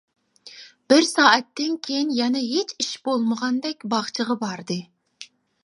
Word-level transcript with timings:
بىر 0.93 1.03
سائەتتىن 1.09 1.75
كېيىن 1.87 2.15
يەنە 2.21 2.41
ھېچ 2.47 2.73
ئىش 2.85 2.89
بولمىغاندەك 3.09 3.87
باغچىغا 3.95 4.41
باردى. 4.45 4.83